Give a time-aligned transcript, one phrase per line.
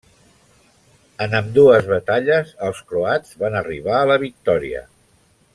[1.25, 4.87] En ambdues batalles els croats van arribar a la victòria.